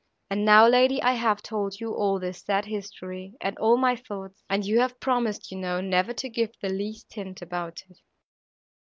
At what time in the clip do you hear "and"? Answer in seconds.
0.31-0.43, 3.39-3.55, 4.49-4.65